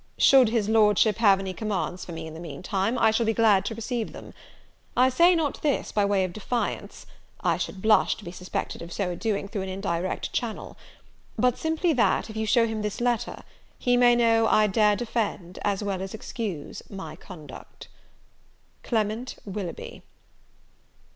[0.17, 3.35] Should his Lordship have any commands for me in the mean time, I shall be
[3.35, 4.33] glad to receive them.
[4.97, 7.05] I say not this by way of defiance,
[7.41, 10.75] I should blush to be suspected of so doing through an indirect channel;
[11.37, 13.43] but simply that, if you show him this letter,
[13.77, 17.87] he may know I dare defend, as well as excuse, my conduct.
[18.81, 20.01] "CLEMENT WILLOUGHBY."